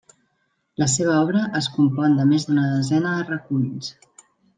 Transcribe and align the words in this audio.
La 0.83 0.85
seva 0.93 1.17
obra 1.25 1.43
es 1.59 1.67
compon 1.75 2.15
de 2.21 2.25
més 2.31 2.47
d'una 2.47 2.63
desena 2.77 3.13
de 3.19 3.29
reculls. 3.29 3.93